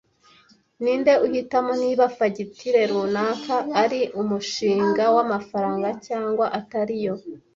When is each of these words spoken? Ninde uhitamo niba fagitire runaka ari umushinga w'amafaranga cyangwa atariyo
Ninde 0.83 1.13
uhitamo 1.25 1.71
niba 1.83 2.03
fagitire 2.17 2.81
runaka 2.91 3.55
ari 3.83 4.01
umushinga 4.21 5.03
w'amafaranga 5.15 5.87
cyangwa 6.07 6.45
atariyo 6.59 7.13